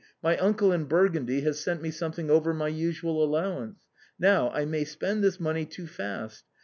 My 0.23 0.35
uncle 0.37 0.71
in 0.71 0.85
Burgundy 0.85 1.41
has 1.41 1.59
sent 1.59 1.79
me 1.83 1.91
something 1.91 2.31
over 2.31 2.55
my 2.55 2.69
usual 2.69 3.23
allowance. 3.23 3.77
Now 4.17 4.49
I 4.49 4.65
may 4.65 4.83
spend 4.83 5.23
this 5.23 5.39
money 5.39 5.63
too 5.67 5.85
fast. 5.85 6.43